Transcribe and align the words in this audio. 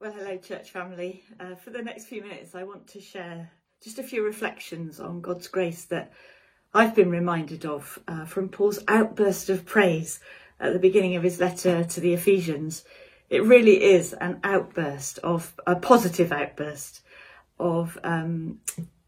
Well, 0.00 0.12
hello, 0.12 0.38
church 0.38 0.70
family. 0.70 1.24
Uh, 1.38 1.56
for 1.56 1.68
the 1.68 1.82
next 1.82 2.06
few 2.06 2.22
minutes, 2.22 2.54
I 2.54 2.62
want 2.62 2.86
to 2.86 3.02
share 3.02 3.50
just 3.84 3.98
a 3.98 4.02
few 4.02 4.24
reflections 4.24 4.98
on 4.98 5.20
God's 5.20 5.46
grace 5.46 5.84
that 5.84 6.10
I've 6.72 6.94
been 6.94 7.10
reminded 7.10 7.66
of 7.66 7.98
uh, 8.08 8.24
from 8.24 8.48
Paul's 8.48 8.78
outburst 8.88 9.50
of 9.50 9.66
praise 9.66 10.18
at 10.58 10.72
the 10.72 10.78
beginning 10.78 11.16
of 11.16 11.22
his 11.22 11.38
letter 11.38 11.84
to 11.84 12.00
the 12.00 12.14
Ephesians. 12.14 12.82
It 13.28 13.44
really 13.44 13.82
is 13.82 14.14
an 14.14 14.40
outburst 14.42 15.18
of 15.18 15.52
a 15.66 15.76
positive 15.76 16.32
outburst 16.32 17.02
of 17.58 17.98
um, 18.02 18.60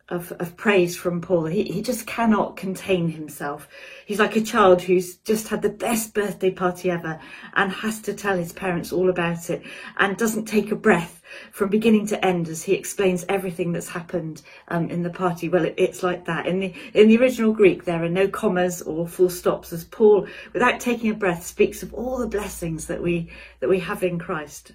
of, 0.09 0.33
of 0.33 0.57
praise 0.57 0.97
from 0.97 1.21
Paul. 1.21 1.47
He, 1.47 1.63
he 1.65 1.81
just 1.81 2.07
cannot 2.07 2.57
contain 2.57 3.09
himself. 3.09 3.69
He's 4.05 4.19
like 4.19 4.37
a 4.37 4.43
child 4.43 4.83
who's 4.83 5.17
just 5.17 5.49
had 5.49 5.63
the 5.63 5.69
best 5.69 6.13
birthday 6.13 6.51
party 6.51 6.91
ever 6.91 7.21
and 7.55 7.73
has 7.73 8.01
to 8.03 8.15
tell 8.15 8.37
his 8.37 8.53
parents 8.53 8.93
all 8.93 9.09
about 9.09 9.49
it 9.49 9.63
and 9.99 10.17
doesn't 10.17 10.45
take 10.45 10.71
a 10.71 10.77
breath 10.77 11.23
from 11.51 11.71
beginning 11.71 12.07
to 12.09 12.25
end 12.25 12.49
as 12.49 12.65
he 12.65 12.75
explains 12.75 13.25
everything 13.29 13.73
that's 13.73 13.89
happened 13.89 14.43
um, 14.69 14.91
in 14.91 15.03
the 15.03 15.11
party. 15.11 15.49
Well, 15.49 15.65
it, 15.65 15.75
it's 15.79 16.03
like 16.03 16.27
that. 16.27 16.47
In 16.47 16.61
the, 16.61 16.75
in 16.95 17.09
the 17.09 17.19
original 17.19 17.53
Greek, 17.53 17.85
there 17.85 18.05
are 18.05 18.09
no 18.09 18.29
commas 18.29 18.83
or 18.83 19.09
full 19.09 19.31
stops 19.31 19.73
as 19.73 19.85
Paul, 19.85 20.27
without 20.53 20.81
taking 20.81 21.11
a 21.11 21.15
breath, 21.15 21.47
speaks 21.47 21.83
of 21.83 21.95
all 21.95 22.19
the 22.19 22.27
blessings 22.27 22.87
that 22.87 23.03
we, 23.03 23.31
that 23.61 23.71
we 23.71 23.79
have 23.81 24.03
in 24.03 24.19
Christ, 24.19 24.73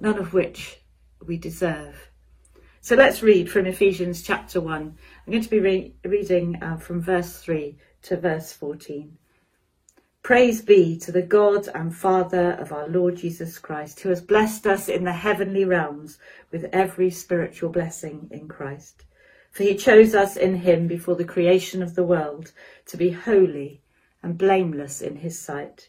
none 0.00 0.18
of 0.18 0.32
which 0.32 0.80
we 1.26 1.36
deserve. 1.38 2.10
So 2.86 2.94
let's 2.94 3.20
read 3.20 3.50
from 3.50 3.66
Ephesians 3.66 4.22
chapter 4.22 4.60
1. 4.60 4.80
I'm 4.80 5.32
going 5.32 5.42
to 5.42 5.50
be 5.50 5.58
re- 5.58 5.94
reading 6.04 6.62
uh, 6.62 6.76
from 6.76 7.02
verse 7.02 7.36
3 7.38 7.76
to 8.02 8.16
verse 8.16 8.52
14. 8.52 9.18
Praise 10.22 10.62
be 10.62 10.96
to 10.98 11.10
the 11.10 11.20
God 11.20 11.66
and 11.74 11.92
Father 11.92 12.52
of 12.52 12.70
our 12.70 12.86
Lord 12.86 13.16
Jesus 13.16 13.58
Christ, 13.58 13.98
who 13.98 14.10
has 14.10 14.20
blessed 14.20 14.68
us 14.68 14.88
in 14.88 15.02
the 15.02 15.14
heavenly 15.14 15.64
realms 15.64 16.18
with 16.52 16.70
every 16.72 17.10
spiritual 17.10 17.70
blessing 17.70 18.28
in 18.30 18.46
Christ. 18.46 19.04
For 19.50 19.64
he 19.64 19.74
chose 19.74 20.14
us 20.14 20.36
in 20.36 20.54
him 20.54 20.86
before 20.86 21.16
the 21.16 21.24
creation 21.24 21.82
of 21.82 21.96
the 21.96 22.04
world 22.04 22.52
to 22.86 22.96
be 22.96 23.10
holy 23.10 23.80
and 24.22 24.38
blameless 24.38 25.02
in 25.02 25.16
his 25.16 25.36
sight. 25.36 25.88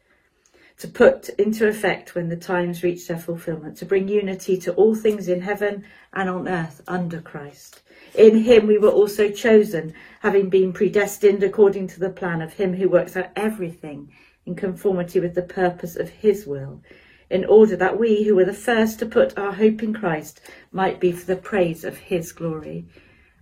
to 0.77 0.87
put 0.87 1.29
into 1.29 1.67
effect 1.67 2.15
when 2.15 2.29
the 2.29 2.35
times 2.35 2.83
reach 2.83 3.07
their 3.07 3.17
fulfillment, 3.17 3.77
to 3.77 3.85
bring 3.85 4.07
unity 4.07 4.57
to 4.57 4.73
all 4.73 4.95
things 4.95 5.27
in 5.27 5.41
heaven 5.41 5.83
and 6.13 6.29
on 6.29 6.47
earth 6.47 6.81
under 6.87 7.21
Christ. 7.21 7.81
In 8.15 8.39
him 8.39 8.67
we 8.67 8.77
were 8.77 8.89
also 8.89 9.29
chosen, 9.29 9.93
having 10.21 10.49
been 10.49 10.73
predestined 10.73 11.43
according 11.43 11.87
to 11.87 11.99
the 11.99 12.09
plan 12.09 12.41
of 12.41 12.53
him 12.53 12.73
who 12.73 12.89
works 12.89 13.15
out 13.15 13.29
everything 13.35 14.11
in 14.45 14.55
conformity 14.55 15.19
with 15.19 15.35
the 15.35 15.41
purpose 15.41 15.95
of 15.95 16.09
his 16.09 16.45
will, 16.47 16.81
in 17.29 17.45
order 17.45 17.75
that 17.75 17.99
we 17.99 18.23
who 18.23 18.35
were 18.35 18.45
the 18.45 18.53
first 18.53 18.99
to 18.99 19.05
put 19.05 19.37
our 19.37 19.53
hope 19.53 19.81
in 19.83 19.93
Christ 19.93 20.41
might 20.71 20.99
be 20.99 21.11
for 21.11 21.25
the 21.25 21.41
praise 21.41 21.83
of 21.83 21.97
his 21.97 22.31
glory. 22.31 22.87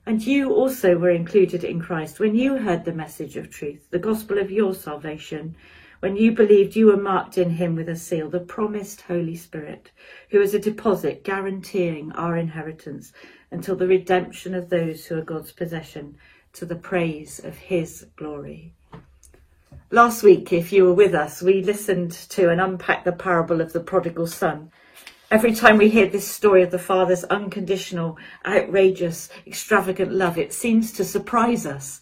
And 0.05 0.25
you 0.25 0.53
also 0.53 0.97
were 0.97 1.09
included 1.09 1.63
in 1.63 1.79
Christ 1.79 2.19
when 2.19 2.35
you 2.35 2.57
heard 2.57 2.85
the 2.85 2.93
message 2.93 3.37
of 3.37 3.49
truth, 3.49 3.89
the 3.91 3.99
gospel 3.99 4.37
of 4.39 4.51
your 4.51 4.73
salvation. 4.73 5.55
When 5.99 6.15
you 6.15 6.31
believed, 6.31 6.77
you 6.77 6.87
were 6.87 6.97
marked 6.97 7.37
in 7.37 7.49
him 7.49 7.75
with 7.75 7.89
a 7.89 7.95
seal, 7.97 8.29
the 8.29 8.39
promised 8.39 9.01
Holy 9.01 9.35
Spirit, 9.35 9.91
who 10.29 10.41
is 10.41 10.53
a 10.53 10.59
deposit 10.59 11.25
guaranteeing 11.25 12.13
our 12.13 12.37
inheritance 12.37 13.11
until 13.51 13.75
the 13.75 13.87
redemption 13.87 14.55
of 14.55 14.69
those 14.69 15.05
who 15.05 15.17
are 15.17 15.23
God's 15.23 15.51
possession 15.51 16.17
to 16.53 16.65
the 16.65 16.77
praise 16.77 17.39
of 17.39 17.57
his 17.57 18.07
glory. 18.15 18.73
Last 19.91 20.23
week, 20.23 20.53
if 20.53 20.71
you 20.71 20.85
were 20.85 20.93
with 20.93 21.13
us, 21.13 21.41
we 21.41 21.63
listened 21.63 22.11
to 22.11 22.49
and 22.49 22.61
unpacked 22.61 23.03
the 23.03 23.11
parable 23.11 23.59
of 23.59 23.73
the 23.73 23.81
prodigal 23.81 24.27
son. 24.27 24.71
Every 25.31 25.53
time 25.53 25.77
we 25.77 25.89
hear 25.89 26.07
this 26.07 26.27
story 26.27 26.63
of 26.63 26.71
the 26.71 26.79
father's 26.79 27.25
unconditional, 27.25 28.17
outrageous, 28.45 29.29
extravagant 29.45 30.13
love, 30.13 30.37
it 30.37 30.53
seems 30.53 30.93
to 30.93 31.03
surprise 31.03 31.65
us 31.65 32.01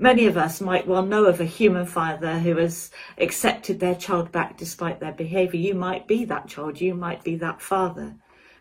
Many 0.00 0.26
of 0.26 0.36
us 0.36 0.60
might 0.60 0.86
well 0.86 1.02
know 1.02 1.24
of 1.24 1.40
a 1.40 1.44
human 1.44 1.84
father 1.84 2.38
who 2.38 2.56
has 2.58 2.92
accepted 3.18 3.80
their 3.80 3.96
child 3.96 4.30
back 4.30 4.56
despite 4.56 5.00
their 5.00 5.12
behaviour. 5.12 5.58
You 5.58 5.74
might 5.74 6.06
be 6.06 6.24
that 6.26 6.46
child, 6.46 6.80
you 6.80 6.94
might 6.94 7.24
be 7.24 7.34
that 7.36 7.60
father. 7.60 8.14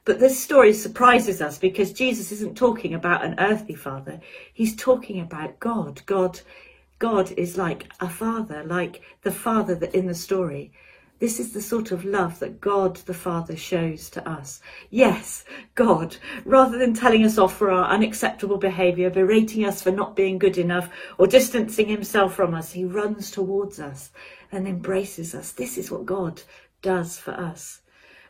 But 0.03 0.19
this 0.19 0.41
story 0.41 0.73
surprises 0.73 1.39
us 1.39 1.59
because 1.59 1.93
Jesus 1.93 2.31
isn't 2.31 2.57
talking 2.57 2.95
about 2.95 3.23
an 3.23 3.35
earthly 3.37 3.75
father. 3.75 4.19
He's 4.51 4.75
talking 4.75 5.19
about 5.19 5.59
God. 5.59 6.01
God, 6.07 6.39
God 6.97 7.31
is 7.33 7.55
like 7.55 7.91
a 7.99 8.09
father, 8.09 8.63
like 8.63 9.01
the 9.21 9.31
father 9.31 9.75
that 9.75 9.93
in 9.93 10.07
the 10.07 10.15
story. 10.15 10.71
This 11.19 11.39
is 11.39 11.51
the 11.51 11.61
sort 11.61 11.91
of 11.91 12.05
love 12.05 12.37
that 12.39 12.61
God 12.61 12.97
the 12.97 13.13
Father 13.13 13.55
shows 13.55 14.09
to 14.11 14.29
us. 14.29 14.61
Yes, 14.91 15.45
God, 15.73 16.17
rather 16.45 16.77
than 16.77 16.93
telling 16.93 17.25
us 17.25 17.39
off 17.39 17.57
for 17.57 17.71
our 17.71 17.85
unacceptable 17.85 18.57
behaviour, 18.57 19.09
berating 19.09 19.65
us 19.65 19.81
for 19.81 19.91
not 19.91 20.15
being 20.15 20.37
good 20.37 20.59
enough, 20.59 20.89
or 21.17 21.25
distancing 21.25 21.87
himself 21.87 22.35
from 22.35 22.53
us, 22.53 22.71
he 22.71 22.85
runs 22.85 23.31
towards 23.31 23.79
us 23.79 24.11
and 24.51 24.67
embraces 24.67 25.33
us. 25.33 25.51
This 25.51 25.77
is 25.77 25.89
what 25.89 26.05
God 26.05 26.43
does 26.83 27.17
for 27.17 27.31
us. 27.31 27.81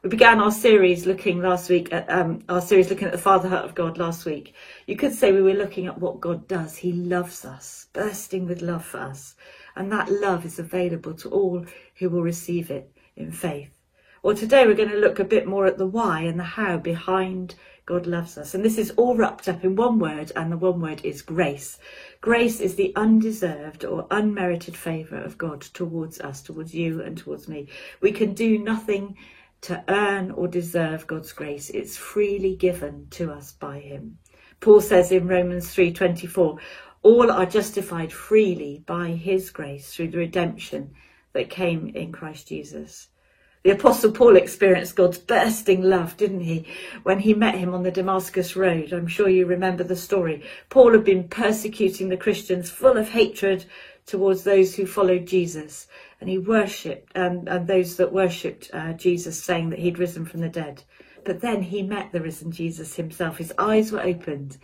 We 0.04 0.10
began 0.10 0.40
our 0.40 0.52
series 0.52 1.06
looking 1.06 1.42
last 1.42 1.70
week 1.70 1.92
at 1.92 2.10
um, 2.10 2.44
our 2.48 2.62
series 2.62 2.90
looking 2.90 3.08
at 3.08 3.12
the 3.12 3.18
fatherhood 3.18 3.66
of 3.66 3.76
God 3.76 3.98
last 3.98 4.26
week. 4.26 4.54
You 4.86 4.96
could 4.96 5.14
say 5.14 5.34
we 5.34 5.42
were 5.42 5.54
looking 5.54 5.88
at 5.88 6.00
what 6.00 6.22
God 6.22 6.48
does. 6.48 6.78
He 6.78 6.94
loves 6.94 7.44
us, 7.44 7.88
bursting 7.92 8.48
with 8.48 8.62
love 8.62 8.86
for 8.86 9.00
us. 9.00 9.36
And 9.78 9.92
that 9.92 10.12
love 10.12 10.46
is 10.46 10.60
available 10.60 11.14
to 11.16 11.30
all 11.30 11.66
who 11.96 12.10
will 12.10 12.24
receive 12.24 12.72
it 12.72 12.92
in 13.16 13.32
faith. 13.32 13.70
Well, 14.24 14.36
today 14.36 14.66
we're 14.66 14.74
going 14.74 14.90
to 14.90 14.98
look 14.98 15.20
a 15.20 15.24
bit 15.24 15.48
more 15.48 15.68
at 15.68 15.78
the 15.78 15.86
why 15.86 16.22
and 16.22 16.40
the 16.40 16.44
how 16.44 16.78
behind 16.78 17.56
God 17.86 18.06
loves 18.06 18.38
us. 18.38 18.54
And 18.54 18.66
this 18.66 18.78
is 18.78 18.92
all 18.98 19.16
wrapped 19.16 19.48
up 19.48 19.64
in 19.64 19.76
one 19.76 20.00
word, 20.00 20.32
and 20.36 20.52
the 20.52 20.58
one 20.58 20.82
word 20.82 21.06
is 21.06 21.22
grace. 21.22 21.80
Grace 22.20 22.60
is 22.60 22.76
the 22.76 22.94
undeserved 22.96 23.86
or 23.86 24.08
unmerited 24.12 24.76
favour 24.76 25.22
of 25.22 25.38
God 25.38 25.62
towards 25.62 26.20
us, 26.20 26.42
towards 26.42 26.74
you, 26.76 27.02
and 27.02 27.18
towards 27.18 27.48
me. 27.48 27.70
We 28.02 28.12
can 28.12 28.34
do 28.34 28.58
nothing 28.58 29.16
to 29.62 29.84
earn 29.88 30.32
or 30.32 30.48
deserve 30.48 31.08
God's 31.08 31.32
grace. 31.32 31.70
It's 31.70 31.96
freely 31.96 32.56
given 32.56 33.08
to 33.12 33.32
us 33.32 33.54
by 33.54 33.80
Him. 33.80 34.18
Paul 34.60 34.82
says 34.82 35.12
in 35.12 35.28
Romans 35.28 35.74
3:24, 35.74 36.60
all 37.08 37.32
are 37.32 37.46
justified 37.46 38.12
freely 38.12 38.84
by 38.86 39.08
his 39.12 39.50
grace 39.50 39.94
through 39.94 40.10
the 40.10 40.18
redemption 40.18 40.92
that 41.32 41.50
came 41.50 41.88
in 41.96 42.12
Christ 42.12 42.50
Jesus. 42.50 43.08
The 43.64 43.72
Apostle 43.72 44.12
Paul 44.12 44.36
experienced 44.36 44.98
God's 44.98 45.18
bursting 45.18 45.82
love, 45.82 46.18
didn't 46.18 46.42
he, 46.42 46.68
when 47.04 47.20
he 47.20 47.34
met 47.34 47.56
him 47.56 47.74
on 47.74 47.84
the 47.84 47.92
Damascus 47.92 48.58
Road? 48.58 48.92
I'm 48.92 49.08
sure 49.08 49.30
you 49.30 49.46
remember 49.46 49.86
the 49.86 49.96
story. 49.96 50.44
Paul 50.70 50.92
had 50.92 51.06
been 51.06 51.30
persecuting 51.30 52.10
the 52.10 52.18
Christians, 52.18 52.70
full 52.70 52.98
of 52.98 53.10
hatred 53.10 53.64
towards 54.06 54.44
those 54.44 54.76
who 54.76 54.86
followed 54.86 55.28
Jesus, 55.28 55.88
and 56.20 56.30
he 56.30 56.38
worshipped, 56.38 57.18
um, 57.18 57.46
and 57.48 57.68
those 57.68 57.96
that 57.96 58.12
worshipped 58.12 58.70
uh, 58.74 58.92
Jesus, 58.94 59.42
saying 59.42 59.70
that 59.70 59.80
he'd 59.80 60.00
risen 60.00 60.26
from 60.26 60.42
the 60.42 60.50
dead. 60.50 60.84
But 61.24 61.40
then 61.40 61.62
he 61.62 61.84
met 61.84 62.12
the 62.12 62.22
risen 62.22 62.52
Jesus 62.52 62.96
himself. 62.96 63.38
His 63.38 63.54
eyes 63.58 63.94
were 63.94 64.02
opened, 64.02 64.58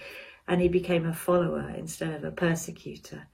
and 0.47 0.61
he 0.61 0.67
became 0.67 1.05
a 1.05 1.13
follower 1.13 1.73
instead 1.75 2.13
of 2.13 2.23
a 2.23 2.31
persecutor. 2.31 3.27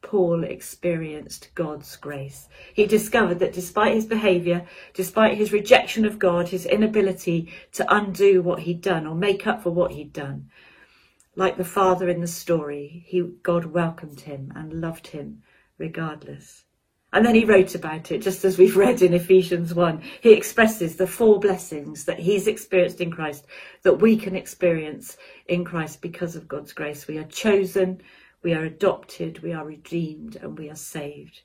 Paul 0.00 0.44
experienced 0.44 1.50
God's 1.54 1.96
grace. 1.96 2.48
He 2.72 2.86
discovered 2.86 3.40
that 3.40 3.52
despite 3.52 3.94
his 3.94 4.06
behaviour, 4.06 4.66
despite 4.94 5.36
his 5.36 5.52
rejection 5.52 6.04
of 6.04 6.18
God, 6.18 6.48
his 6.48 6.66
inability 6.66 7.52
to 7.72 7.94
undo 7.94 8.40
what 8.40 8.60
he'd 8.60 8.80
done 8.80 9.06
or 9.06 9.14
make 9.14 9.46
up 9.46 9.62
for 9.62 9.70
what 9.70 9.92
he'd 9.92 10.12
done, 10.12 10.50
like 11.34 11.56
the 11.56 11.64
father 11.64 12.08
in 12.08 12.20
the 12.20 12.26
story, 12.26 13.04
he, 13.06 13.22
God 13.42 13.66
welcomed 13.66 14.20
him 14.20 14.52
and 14.54 14.80
loved 14.80 15.08
him 15.08 15.42
regardless. 15.78 16.64
And 17.12 17.24
then 17.24 17.34
he 17.34 17.44
wrote 17.44 17.74
about 17.74 18.10
it, 18.12 18.20
just 18.20 18.44
as 18.44 18.58
we've 18.58 18.76
read 18.76 19.00
in 19.00 19.14
Ephesians 19.14 19.72
1. 19.74 20.02
He 20.20 20.32
expresses 20.32 20.96
the 20.96 21.06
four 21.06 21.40
blessings 21.40 22.04
that 22.04 22.18
he's 22.18 22.46
experienced 22.46 23.00
in 23.00 23.10
Christ 23.10 23.46
that 23.82 24.00
we 24.00 24.16
can 24.16 24.36
experience 24.36 25.16
in 25.46 25.64
Christ 25.64 26.02
because 26.02 26.36
of 26.36 26.48
God's 26.48 26.74
grace. 26.74 27.06
We 27.06 27.16
are 27.16 27.24
chosen, 27.24 28.02
we 28.42 28.52
are 28.52 28.64
adopted, 28.64 29.42
we 29.42 29.54
are 29.54 29.64
redeemed, 29.64 30.36
and 30.36 30.58
we 30.58 30.68
are 30.68 30.76
saved. 30.76 31.42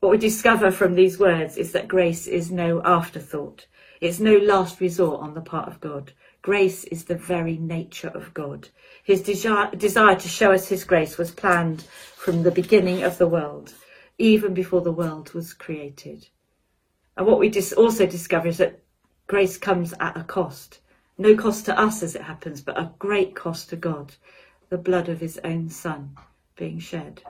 What 0.00 0.12
we 0.12 0.18
discover 0.18 0.70
from 0.70 0.94
these 0.94 1.18
words 1.18 1.56
is 1.56 1.72
that 1.72 1.88
grace 1.88 2.26
is 2.26 2.50
no 2.50 2.80
afterthought. 2.84 3.66
It's 4.00 4.20
no 4.20 4.36
last 4.36 4.80
resort 4.80 5.20
on 5.20 5.34
the 5.34 5.40
part 5.40 5.68
of 5.68 5.80
God. 5.80 6.12
Grace 6.42 6.84
is 6.84 7.04
the 7.04 7.16
very 7.16 7.56
nature 7.56 8.08
of 8.08 8.32
God. 8.32 8.68
His 9.02 9.22
desire, 9.22 9.70
desire 9.74 10.16
to 10.16 10.28
show 10.28 10.52
us 10.52 10.68
his 10.68 10.84
grace 10.84 11.18
was 11.18 11.30
planned 11.30 11.82
from 12.14 12.42
the 12.42 12.50
beginning 12.50 13.02
of 13.02 13.18
the 13.18 13.26
world, 13.26 13.74
even 14.18 14.54
before 14.54 14.80
the 14.80 14.92
world 14.92 15.32
was 15.34 15.52
created. 15.52 16.28
And 17.16 17.26
what 17.26 17.38
we 17.38 17.48
dis- 17.48 17.72
also 17.72 18.06
discover 18.06 18.48
is 18.48 18.58
that 18.58 18.82
grace 19.26 19.56
comes 19.56 19.94
at 20.00 20.16
a 20.16 20.24
cost. 20.24 20.80
No 21.18 21.34
cost 21.34 21.64
to 21.66 21.78
us 21.78 22.02
as 22.02 22.14
it 22.14 22.22
happens, 22.22 22.60
but 22.60 22.78
a 22.78 22.92
great 22.98 23.34
cost 23.34 23.70
to 23.70 23.76
God, 23.76 24.14
the 24.68 24.78
blood 24.78 25.08
of 25.08 25.20
his 25.20 25.38
own 25.44 25.68
son 25.68 26.16
being 26.56 26.78
shed. 26.78 27.22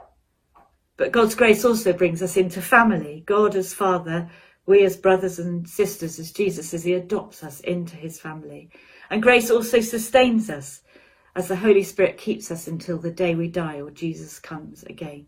But 0.97 1.13
God's 1.13 1.35
grace 1.35 1.65
also 1.65 1.93
brings 1.93 2.23
us 2.23 2.37
into 2.37 2.63
family. 2.63 3.23
God 3.27 3.55
as 3.55 3.75
Father, 3.75 4.31
we 4.65 4.83
as 4.85 4.97
brothers 4.97 5.39
and 5.39 5.69
sisters, 5.69 6.19
as 6.19 6.33
Jesus, 6.33 6.73
as 6.73 6.85
He 6.85 6.95
adopts 6.95 7.45
us 7.45 7.61
into 7.61 7.97
His 7.97 8.19
family. 8.19 8.71
And 9.11 9.23
grace 9.23 9.51
also 9.51 9.81
sustains 9.81 10.49
us 10.49 10.83
as 11.35 11.49
the 11.49 11.57
Holy 11.57 11.83
Spirit 11.83 12.17
keeps 12.17 12.51
us 12.51 12.67
until 12.67 12.99
the 12.99 13.11
day 13.11 13.35
we 13.35 13.49
die 13.49 13.81
or 13.81 13.91
Jesus 13.91 14.39
comes 14.39 14.83
again. 14.85 15.27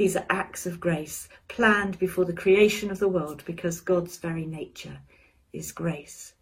These 0.00 0.16
are 0.16 0.24
acts 0.30 0.64
of 0.64 0.80
grace 0.80 1.28
planned 1.46 1.98
before 1.98 2.24
the 2.24 2.32
creation 2.32 2.90
of 2.90 3.00
the 3.00 3.06
world 3.06 3.42
because 3.44 3.82
God's 3.82 4.16
very 4.16 4.46
nature 4.46 5.00
is 5.52 5.72
grace. 5.72 6.32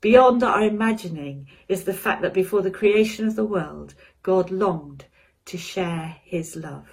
Beyond 0.00 0.44
our 0.44 0.62
imagining 0.62 1.48
is 1.66 1.82
the 1.82 1.92
fact 1.92 2.22
that 2.22 2.32
before 2.32 2.62
the 2.62 2.70
creation 2.70 3.26
of 3.26 3.34
the 3.34 3.44
world, 3.44 3.94
God 4.22 4.52
longed 4.52 5.06
to 5.46 5.58
share 5.58 6.18
his 6.22 6.54
love. 6.54 6.86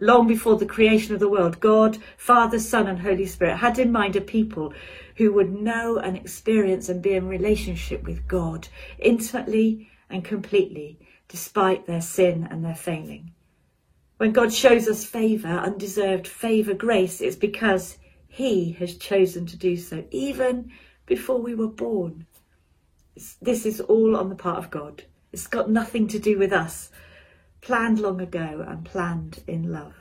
Long 0.00 0.26
before 0.26 0.56
the 0.56 0.66
creation 0.66 1.14
of 1.14 1.20
the 1.20 1.28
world, 1.28 1.60
God, 1.60 1.98
Father, 2.16 2.58
Son, 2.58 2.88
and 2.88 2.98
Holy 2.98 3.26
Spirit 3.26 3.58
had 3.58 3.78
in 3.78 3.92
mind 3.92 4.16
a 4.16 4.20
people 4.20 4.74
who 5.18 5.32
would 5.34 5.52
know 5.52 5.98
and 5.98 6.16
experience 6.16 6.88
and 6.88 7.00
be 7.00 7.12
in 7.12 7.28
relationship 7.28 8.02
with 8.02 8.26
God 8.26 8.66
intimately 8.98 9.88
and 10.10 10.24
completely, 10.24 10.98
despite 11.28 11.86
their 11.86 12.00
sin 12.00 12.48
and 12.50 12.64
their 12.64 12.74
failing. 12.74 13.34
When 14.20 14.32
God 14.32 14.52
shows 14.52 14.86
us 14.86 15.02
favour, 15.02 15.48
undeserved 15.48 16.28
favour, 16.28 16.74
grace, 16.74 17.22
it's 17.22 17.36
because 17.36 17.96
He 18.28 18.72
has 18.72 18.98
chosen 18.98 19.46
to 19.46 19.56
do 19.56 19.78
so, 19.78 20.04
even 20.10 20.70
before 21.06 21.40
we 21.40 21.54
were 21.54 21.70
born. 21.70 22.26
This 23.40 23.64
is 23.64 23.80
all 23.80 24.14
on 24.14 24.28
the 24.28 24.34
part 24.34 24.58
of 24.58 24.70
God. 24.70 25.04
It's 25.32 25.46
got 25.46 25.70
nothing 25.70 26.06
to 26.08 26.18
do 26.18 26.38
with 26.38 26.52
us, 26.52 26.90
planned 27.62 27.98
long 27.98 28.20
ago 28.20 28.62
and 28.68 28.84
planned 28.84 29.42
in 29.46 29.72
love. 29.72 29.94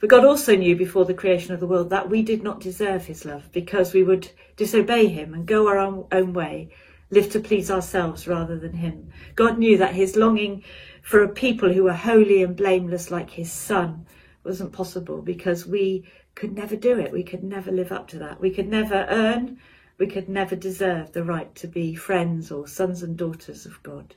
But 0.00 0.10
God 0.10 0.26
also 0.26 0.54
knew 0.54 0.76
before 0.76 1.06
the 1.06 1.14
creation 1.14 1.54
of 1.54 1.60
the 1.60 1.66
world 1.66 1.88
that 1.88 2.10
we 2.10 2.20
did 2.20 2.42
not 2.42 2.60
deserve 2.60 3.06
his 3.06 3.24
love 3.24 3.50
because 3.52 3.94
we 3.94 4.02
would 4.02 4.30
disobey 4.58 5.06
him 5.06 5.32
and 5.32 5.46
go 5.46 5.66
our 5.66 5.78
own, 5.78 6.06
own 6.12 6.34
way, 6.34 6.74
live 7.10 7.30
to 7.30 7.40
please 7.40 7.70
ourselves 7.70 8.28
rather 8.28 8.58
than 8.58 8.74
him. 8.74 9.10
God 9.34 9.58
knew 9.58 9.78
that 9.78 9.94
his 9.94 10.16
longing 10.16 10.62
for 11.02 11.22
a 11.22 11.28
people 11.28 11.72
who 11.72 11.84
were 11.84 11.92
holy 11.92 12.42
and 12.42 12.56
blameless 12.56 13.10
like 13.10 13.30
his 13.30 13.50
son 13.50 14.06
wasn't 14.44 14.72
possible 14.72 15.22
because 15.22 15.66
we 15.66 16.04
could 16.34 16.54
never 16.54 16.76
do 16.76 16.98
it. 16.98 17.12
We 17.12 17.22
could 17.22 17.42
never 17.42 17.72
live 17.72 17.92
up 17.92 18.08
to 18.08 18.18
that. 18.18 18.40
We 18.40 18.50
could 18.50 18.68
never 18.68 19.06
earn 19.08 19.58
we 19.98 20.06
could 20.06 20.28
never 20.28 20.54
deserve 20.54 21.12
the 21.12 21.24
right 21.24 21.52
to 21.56 21.66
be 21.66 21.94
friends 21.94 22.52
or 22.52 22.68
sons 22.68 23.02
and 23.02 23.16
daughters 23.16 23.66
of 23.66 23.82
God. 23.82 24.14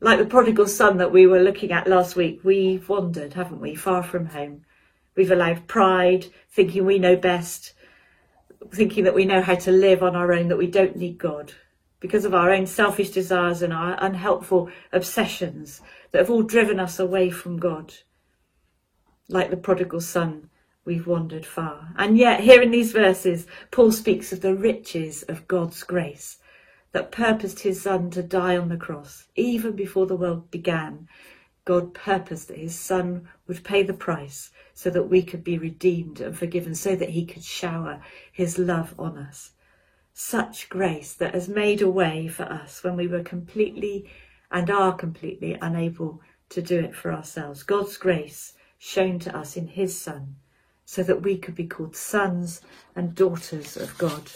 Like 0.00 0.18
the 0.18 0.26
prodigal 0.26 0.66
son 0.66 0.96
that 0.96 1.12
we 1.12 1.26
were 1.26 1.42
looking 1.42 1.70
at 1.70 1.86
last 1.86 2.16
week, 2.16 2.40
we've 2.42 2.88
wandered, 2.88 3.34
haven't 3.34 3.60
we, 3.60 3.74
far 3.76 4.02
from 4.02 4.26
home. 4.26 4.64
We've 5.14 5.30
allowed 5.30 5.68
pride, 5.68 6.26
thinking 6.50 6.84
we 6.84 6.98
know 6.98 7.16
best, 7.16 7.74
thinking 8.72 9.04
that 9.04 9.14
we 9.14 9.24
know 9.24 9.42
how 9.42 9.54
to 9.54 9.70
live 9.70 10.02
on 10.02 10.14
our 10.14 10.32
own, 10.32 10.48
that 10.48 10.58
we 10.58 10.66
don't 10.66 10.96
need 10.96 11.18
God, 11.18 11.52
because 11.98 12.24
of 12.24 12.34
our 12.34 12.50
own 12.50 12.66
selfish 12.66 13.10
desires 13.10 13.62
and 13.62 13.72
our 13.72 13.96
unhelpful 14.02 14.70
obsessions 14.92 15.80
that 16.12 16.18
have 16.18 16.30
all 16.30 16.42
driven 16.42 16.80
us 16.80 16.98
away 16.98 17.30
from 17.30 17.58
God. 17.58 17.94
Like 19.28 19.50
the 19.50 19.56
prodigal 19.56 20.00
son, 20.00 20.50
we've 20.84 21.06
wandered 21.06 21.46
far. 21.46 21.92
And 21.96 22.18
yet, 22.18 22.40
here 22.40 22.62
in 22.62 22.70
these 22.70 22.92
verses, 22.92 23.46
Paul 23.70 23.92
speaks 23.92 24.32
of 24.32 24.40
the 24.40 24.54
riches 24.54 25.22
of 25.24 25.46
God's 25.46 25.82
grace 25.82 26.38
that 26.92 27.12
purposed 27.12 27.60
his 27.60 27.82
son 27.82 28.10
to 28.10 28.22
die 28.22 28.56
on 28.56 28.68
the 28.68 28.76
cross. 28.76 29.26
Even 29.36 29.76
before 29.76 30.06
the 30.06 30.16
world 30.16 30.50
began, 30.50 31.06
God 31.70 31.94
purposed 31.94 32.48
that 32.48 32.58
his 32.58 32.76
son 32.76 33.28
would 33.46 33.62
pay 33.62 33.84
the 33.84 33.94
price 33.94 34.50
so 34.74 34.90
that 34.90 35.04
we 35.04 35.22
could 35.22 35.44
be 35.44 35.56
redeemed 35.56 36.20
and 36.20 36.36
forgiven, 36.36 36.74
so 36.74 36.96
that 36.96 37.10
he 37.10 37.24
could 37.24 37.44
shower 37.44 38.02
his 38.32 38.58
love 38.58 38.92
on 38.98 39.16
us. 39.16 39.52
Such 40.12 40.68
grace 40.68 41.14
that 41.14 41.32
has 41.32 41.48
made 41.48 41.80
a 41.80 41.88
way 41.88 42.26
for 42.26 42.42
us 42.42 42.82
when 42.82 42.96
we 42.96 43.06
were 43.06 43.22
completely 43.22 44.10
and 44.50 44.68
are 44.68 44.92
completely 44.96 45.56
unable 45.62 46.20
to 46.48 46.60
do 46.60 46.80
it 46.80 46.92
for 46.92 47.12
ourselves. 47.12 47.62
God's 47.62 47.96
grace 47.96 48.54
shown 48.76 49.20
to 49.20 49.36
us 49.38 49.56
in 49.56 49.68
his 49.68 49.96
son 49.96 50.34
so 50.84 51.04
that 51.04 51.22
we 51.22 51.38
could 51.38 51.54
be 51.54 51.68
called 51.68 51.94
sons 51.94 52.62
and 52.96 53.14
daughters 53.14 53.76
of 53.76 53.96
God. 53.96 54.28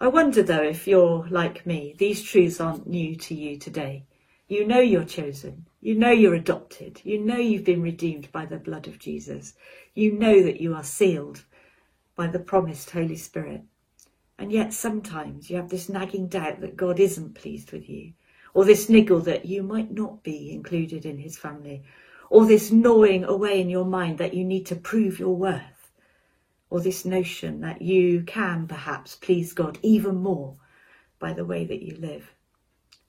I 0.00 0.06
wonder 0.06 0.44
though 0.44 0.62
if 0.62 0.86
you're 0.86 1.26
like 1.30 1.66
me, 1.66 1.96
these 1.98 2.22
truths 2.22 2.60
aren't 2.60 2.86
new 2.86 3.16
to 3.16 3.34
you 3.34 3.58
today. 3.58 4.04
You 4.54 4.64
know 4.64 4.78
you're 4.78 5.02
chosen. 5.02 5.66
You 5.80 5.96
know 5.96 6.12
you're 6.12 6.36
adopted. 6.36 7.00
You 7.02 7.18
know 7.18 7.36
you've 7.36 7.64
been 7.64 7.82
redeemed 7.82 8.30
by 8.30 8.46
the 8.46 8.56
blood 8.56 8.86
of 8.86 9.00
Jesus. 9.00 9.54
You 9.94 10.12
know 10.12 10.44
that 10.44 10.60
you 10.60 10.76
are 10.76 10.84
sealed 10.84 11.42
by 12.14 12.28
the 12.28 12.38
promised 12.38 12.88
Holy 12.92 13.16
Spirit. 13.16 13.62
And 14.38 14.52
yet 14.52 14.72
sometimes 14.72 15.50
you 15.50 15.56
have 15.56 15.70
this 15.70 15.88
nagging 15.88 16.28
doubt 16.28 16.60
that 16.60 16.76
God 16.76 17.00
isn't 17.00 17.34
pleased 17.34 17.72
with 17.72 17.88
you, 17.88 18.12
or 18.54 18.64
this 18.64 18.88
niggle 18.88 19.18
that 19.22 19.44
you 19.44 19.64
might 19.64 19.90
not 19.90 20.22
be 20.22 20.52
included 20.52 21.04
in 21.04 21.18
his 21.18 21.36
family, 21.36 21.82
or 22.30 22.46
this 22.46 22.70
gnawing 22.70 23.24
away 23.24 23.60
in 23.60 23.68
your 23.68 23.84
mind 23.84 24.18
that 24.18 24.34
you 24.34 24.44
need 24.44 24.66
to 24.66 24.76
prove 24.76 25.18
your 25.18 25.34
worth, 25.34 25.90
or 26.70 26.80
this 26.80 27.04
notion 27.04 27.60
that 27.62 27.82
you 27.82 28.22
can 28.22 28.68
perhaps 28.68 29.16
please 29.16 29.52
God 29.52 29.80
even 29.82 30.14
more 30.14 30.54
by 31.18 31.32
the 31.32 31.44
way 31.44 31.64
that 31.64 31.82
you 31.82 31.96
live. 31.96 32.30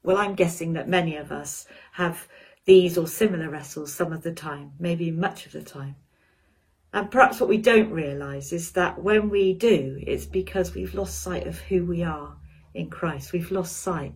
Well, 0.06 0.18
I'm 0.18 0.36
guessing 0.36 0.74
that 0.74 0.88
many 0.88 1.16
of 1.16 1.32
us 1.32 1.66
have 1.94 2.28
these 2.66 2.96
or 2.96 3.08
similar 3.08 3.50
wrestles 3.50 3.92
some 3.92 4.14
of 4.14 4.22
the 4.22 4.32
time, 4.32 4.74
maybe 4.80 5.10
much 5.10 5.48
of 5.48 5.52
the 5.52 5.64
time. 5.64 5.96
And 6.94 7.10
perhaps 7.10 7.40
what 7.40 7.50
we 7.50 7.58
don't 7.58 7.90
realise 7.90 8.54
is 8.54 8.72
that 8.74 9.02
when 9.02 9.30
we 9.32 9.54
do, 9.54 10.00
it's 10.06 10.28
because 10.28 10.76
we've 10.76 10.94
lost 10.94 11.24
sight 11.24 11.48
of 11.48 11.60
who 11.60 11.86
we 11.86 12.04
are 12.04 12.38
in 12.76 12.92
Christ. 12.92 13.34
We've 13.34 13.50
lost 13.50 13.78
sight 13.78 14.14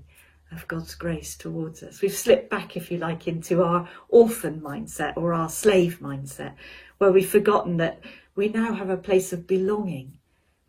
of 0.52 0.68
God's 0.68 0.94
grace 0.94 1.36
towards 1.36 1.82
us. 1.82 2.02
We've 2.02 2.14
slipped 2.14 2.52
back, 2.52 2.78
if 2.78 2.92
you 2.92 3.00
like, 3.00 3.28
into 3.28 3.64
our 3.64 3.90
orphan 4.10 4.62
mindset 4.62 5.18
or 5.18 5.34
our 5.34 5.50
slave 5.50 6.00
mindset, 6.02 6.54
where 7.00 7.12
we've 7.12 7.28
forgotten 7.28 7.78
that 7.78 8.00
we 8.36 8.50
now 8.50 8.74
have 8.74 8.92
a 8.92 8.98
place 8.98 9.34
of 9.34 9.48
belonging. 9.48 10.19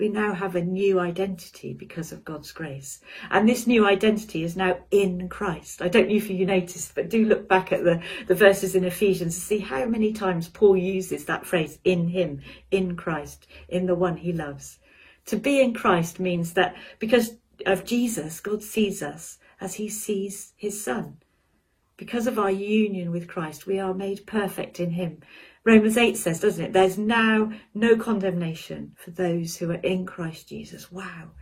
We 0.00 0.08
now 0.08 0.32
have 0.32 0.56
a 0.56 0.64
new 0.64 0.98
identity 0.98 1.74
because 1.74 2.10
of 2.10 2.24
God's 2.24 2.52
grace. 2.52 3.00
And 3.30 3.46
this 3.46 3.66
new 3.66 3.86
identity 3.86 4.44
is 4.44 4.56
now 4.56 4.78
in 4.90 5.28
Christ. 5.28 5.82
I 5.82 5.88
don't 5.88 6.08
know 6.08 6.14
if 6.14 6.30
you 6.30 6.46
noticed, 6.46 6.94
but 6.94 7.10
do 7.10 7.26
look 7.26 7.46
back 7.46 7.70
at 7.70 7.84
the, 7.84 8.00
the 8.26 8.34
verses 8.34 8.74
in 8.74 8.84
Ephesians 8.84 9.34
to 9.34 9.40
see 9.42 9.58
how 9.58 9.84
many 9.84 10.14
times 10.14 10.48
Paul 10.48 10.78
uses 10.78 11.26
that 11.26 11.44
phrase 11.44 11.78
in 11.84 12.08
him, 12.08 12.40
in 12.70 12.96
Christ, 12.96 13.46
in 13.68 13.84
the 13.84 13.94
one 13.94 14.16
he 14.16 14.32
loves. 14.32 14.78
To 15.26 15.36
be 15.36 15.60
in 15.60 15.74
Christ 15.74 16.18
means 16.18 16.54
that 16.54 16.76
because 16.98 17.36
of 17.66 17.84
Jesus, 17.84 18.40
God 18.40 18.62
sees 18.62 19.02
us 19.02 19.36
as 19.60 19.74
he 19.74 19.90
sees 19.90 20.54
his 20.56 20.82
son. 20.82 21.18
Because 21.98 22.26
of 22.26 22.38
our 22.38 22.50
union 22.50 23.10
with 23.10 23.28
Christ, 23.28 23.66
we 23.66 23.78
are 23.78 23.92
made 23.92 24.26
perfect 24.26 24.80
in 24.80 24.92
him. 24.92 25.20
Romans 25.62 25.98
8 25.98 26.16
says, 26.16 26.40
doesn't 26.40 26.64
it? 26.64 26.72
There's 26.72 26.96
now 26.96 27.52
no 27.74 27.96
condemnation 27.96 28.96
for 28.96 29.10
those 29.10 29.56
who 29.56 29.70
are 29.70 29.74
in 29.74 30.06
Christ 30.06 30.48
Jesus. 30.48 30.90
Wow. 30.90 31.32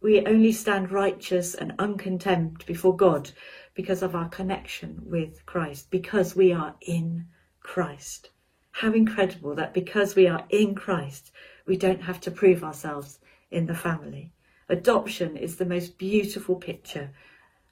We 0.00 0.26
only 0.26 0.50
stand 0.50 0.90
righteous 0.90 1.54
and 1.54 1.72
uncontemned 1.78 2.66
before 2.66 2.96
God 2.96 3.30
because 3.74 4.02
of 4.02 4.16
our 4.16 4.28
connection 4.28 5.02
with 5.06 5.46
Christ, 5.46 5.90
because 5.90 6.34
we 6.34 6.52
are 6.52 6.74
in 6.80 7.26
Christ. 7.60 8.30
How 8.72 8.92
incredible 8.92 9.54
that 9.54 9.72
because 9.72 10.16
we 10.16 10.26
are 10.26 10.44
in 10.50 10.74
Christ, 10.74 11.30
we 11.64 11.76
don't 11.76 12.02
have 12.02 12.20
to 12.22 12.32
prove 12.32 12.64
ourselves 12.64 13.20
in 13.52 13.66
the 13.66 13.74
family. 13.74 14.32
Adoption 14.68 15.36
is 15.36 15.56
the 15.56 15.64
most 15.64 15.96
beautiful 15.96 16.56
picture 16.56 17.12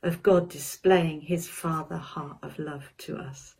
of 0.03 0.23
God 0.23 0.49
displaying 0.49 1.23
his 1.23 1.49
father 1.49 1.97
heart 1.97 2.39
of 2.43 2.59
love 2.59 2.93
to 2.99 3.17
us. 3.17 3.57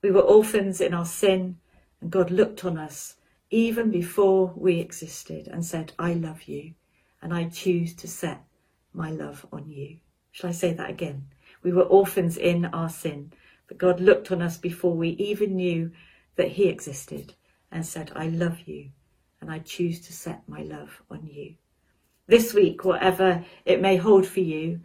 We 0.00 0.10
were 0.12 0.20
orphans 0.20 0.80
in 0.80 0.94
our 0.94 1.04
sin, 1.04 1.58
and 2.00 2.10
God 2.10 2.30
looked 2.30 2.64
on 2.64 2.78
us 2.78 3.16
even 3.50 3.90
before 3.90 4.52
we 4.54 4.78
existed 4.78 5.48
and 5.48 5.64
said, 5.64 5.92
I 5.98 6.12
love 6.12 6.44
you, 6.44 6.74
and 7.20 7.34
I 7.34 7.48
choose 7.48 7.94
to 7.96 8.08
set 8.08 8.44
my 8.92 9.10
love 9.10 9.46
on 9.52 9.68
you. 9.68 9.98
Shall 10.30 10.50
I 10.50 10.52
say 10.52 10.72
that 10.74 10.90
again? 10.90 11.26
We 11.62 11.72
were 11.72 11.82
orphans 11.82 12.36
in 12.36 12.66
our 12.66 12.88
sin, 12.88 13.32
but 13.66 13.78
God 13.78 14.00
looked 14.00 14.30
on 14.30 14.40
us 14.40 14.56
before 14.56 14.94
we 14.94 15.10
even 15.10 15.56
knew 15.56 15.90
that 16.36 16.52
he 16.52 16.68
existed 16.68 17.34
and 17.72 17.84
said, 17.84 18.12
I 18.14 18.28
love 18.28 18.60
you 18.66 18.90
and 19.40 19.50
I 19.50 19.58
choose 19.58 20.00
to 20.06 20.12
set 20.12 20.48
my 20.48 20.62
love 20.62 21.02
on 21.10 21.26
you. 21.26 21.54
This 22.26 22.54
week, 22.54 22.84
whatever 22.84 23.44
it 23.64 23.80
may 23.80 23.96
hold 23.96 24.26
for 24.26 24.40
you, 24.40 24.80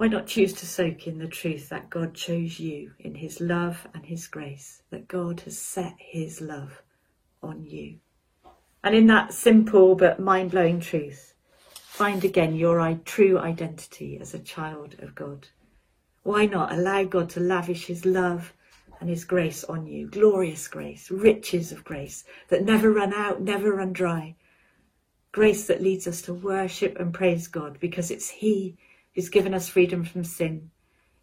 why 0.00 0.08
not 0.08 0.26
choose 0.26 0.54
to 0.54 0.64
soak 0.64 1.06
in 1.06 1.18
the 1.18 1.28
truth 1.28 1.68
that 1.68 1.90
God 1.90 2.14
chose 2.14 2.58
you 2.58 2.92
in 3.00 3.16
his 3.16 3.38
love 3.38 3.86
and 3.92 4.06
his 4.06 4.28
grace, 4.28 4.80
that 4.88 5.06
God 5.06 5.40
has 5.40 5.58
set 5.58 5.94
his 5.98 6.40
love 6.40 6.80
on 7.42 7.62
you. 7.62 7.98
And 8.82 8.94
in 8.94 9.08
that 9.08 9.34
simple 9.34 9.94
but 9.94 10.18
mind 10.18 10.52
blowing 10.52 10.80
truth, 10.80 11.34
find 11.74 12.24
again 12.24 12.54
your 12.54 12.98
true 13.04 13.38
identity 13.38 14.16
as 14.18 14.32
a 14.32 14.38
child 14.38 14.96
of 15.00 15.14
God. 15.14 15.48
Why 16.22 16.46
not 16.46 16.72
allow 16.72 17.04
God 17.04 17.28
to 17.30 17.40
lavish 17.40 17.84
his 17.84 18.06
love 18.06 18.54
and 19.00 19.10
his 19.10 19.26
grace 19.26 19.64
on 19.64 19.86
you? 19.86 20.08
Glorious 20.08 20.66
grace, 20.66 21.10
riches 21.10 21.72
of 21.72 21.84
grace 21.84 22.24
that 22.48 22.64
never 22.64 22.90
run 22.90 23.12
out, 23.12 23.42
never 23.42 23.74
run 23.74 23.92
dry. 23.92 24.34
Grace 25.30 25.66
that 25.66 25.82
leads 25.82 26.08
us 26.08 26.22
to 26.22 26.32
worship 26.32 26.98
and 26.98 27.12
praise 27.12 27.48
God 27.48 27.78
because 27.78 28.10
it's 28.10 28.30
he 28.30 28.78
who's 29.14 29.28
given 29.28 29.54
us 29.54 29.68
freedom 29.68 30.04
from 30.04 30.24
sin. 30.24 30.70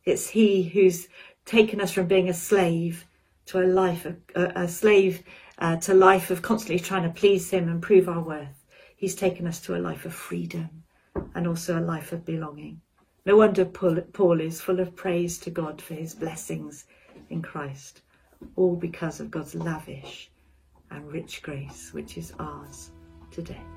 It's 0.03 0.29
he 0.29 0.63
who's 0.63 1.07
taken 1.45 1.81
us 1.81 1.91
from 1.91 2.07
being 2.07 2.29
a 2.29 2.33
slave 2.33 3.05
to 3.47 3.59
a 3.59 3.65
life, 3.65 4.05
a, 4.35 4.41
a 4.55 4.67
slave 4.67 5.23
uh, 5.59 5.77
to 5.77 5.93
life 5.93 6.29
of 6.29 6.41
constantly 6.41 6.79
trying 6.79 7.03
to 7.03 7.09
please 7.09 7.49
him 7.49 7.69
and 7.69 7.81
prove 7.81 8.07
our 8.09 8.21
worth. 8.21 8.65
He's 8.95 9.15
taken 9.15 9.47
us 9.47 9.59
to 9.61 9.75
a 9.75 9.79
life 9.79 10.05
of 10.05 10.13
freedom 10.13 10.83
and 11.35 11.47
also 11.47 11.79
a 11.79 11.81
life 11.81 12.11
of 12.11 12.25
belonging. 12.25 12.81
No 13.25 13.37
wonder 13.37 13.65
Paul 13.65 14.39
is 14.39 14.61
full 14.61 14.79
of 14.79 14.95
praise 14.95 15.37
to 15.39 15.49
God 15.49 15.81
for 15.81 15.93
his 15.93 16.15
blessings 16.15 16.85
in 17.29 17.41
Christ, 17.41 18.01
all 18.55 18.75
because 18.75 19.19
of 19.19 19.31
God's 19.31 19.55
lavish 19.55 20.31
and 20.91 21.11
rich 21.11 21.41
grace, 21.41 21.93
which 21.93 22.17
is 22.17 22.33
ours 22.39 22.91
today. 23.31 23.76